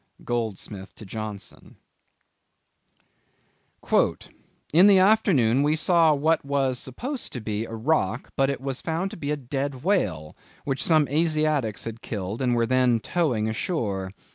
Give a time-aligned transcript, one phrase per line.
[0.25, 1.75] —Goldsmith to Johnson.
[4.73, 8.81] "In the afternoon we saw what was supposed to be a rock, but it was
[8.81, 10.35] found to be a dead whale,
[10.65, 14.09] which some Asiatics had killed, and were then towing ashore.